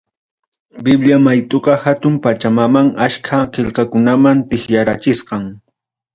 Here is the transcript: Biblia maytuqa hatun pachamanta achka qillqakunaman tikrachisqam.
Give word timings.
Biblia 0.85 1.19
maytuqa 1.25 1.75
hatun 1.83 2.15
pachamanta 2.23 2.91
achka 3.09 3.43
qillqakunaman 3.59 4.43
tikrachisqam. 4.49 5.47